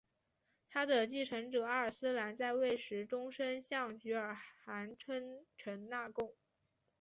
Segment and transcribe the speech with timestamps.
[0.67, 4.35] 他的继承者阿尔斯兰在位时终生向菊儿
[4.65, 6.33] 汗称臣纳贡。